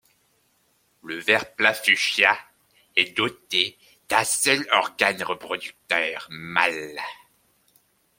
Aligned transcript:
Le 1.03 1.19
ver 1.19 1.53
plat 1.53 1.75
fuchsia 1.75 2.35
est 2.95 3.15
doté 3.15 3.77
d'un 4.09 4.23
seul 4.23 4.67
organe 4.71 5.21
reproducteur 5.21 6.25
mâle. 6.31 6.99